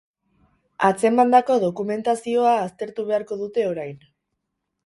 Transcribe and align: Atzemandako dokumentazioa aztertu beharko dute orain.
Atzemandako 0.89 1.57
dokumentazioa 1.65 2.57
aztertu 2.65 3.09
beharko 3.13 3.41
dute 3.43 3.67
orain. 3.75 4.01